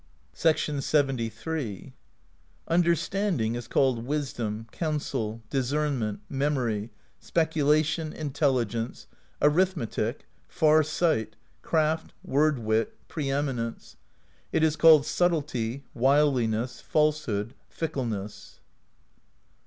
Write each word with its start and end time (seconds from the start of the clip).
'This 0.33 0.43
is 0.47 0.65
the 0.65 0.73
wrist 0.73 0.91
joint. 0.91 1.33
240 1.35 1.35
PROSE 1.43 1.85
EDDA 1.85 1.93
LXXIII. 1.93 2.73
"Understanding 2.73 3.53
is 3.55 3.67
called 3.67 4.03
wisdom, 4.07 4.67
counsel, 4.71 5.41
dis 5.51 5.71
cernment, 5.71 6.19
memory, 6.27 6.89
speculation, 7.19 8.11
intelligence, 8.11 9.05
arithmetic, 9.43 10.25
far 10.47 10.81
sight,* 10.81 11.35
craft, 11.61 12.15
word 12.23 12.57
wit, 12.57 12.97
preeminence. 13.09 13.97
It 14.51 14.63
is 14.63 14.75
called 14.75 15.05
sub 15.05 15.33
tlety, 15.33 15.83
wiliness, 15.93 16.81
falsehood, 16.81 17.53
fickleness. 17.69 18.59